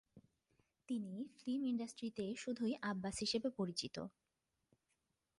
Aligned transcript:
তিনি 0.89 1.13
ফিল্ম 1.37 1.61
ইন্ডাস্ট্রিতে 1.65 2.25
শুধুই 2.35 2.73
আব্বাস 2.81 3.15
হিসেবে 3.19 3.49
পরিচিত। 3.57 3.95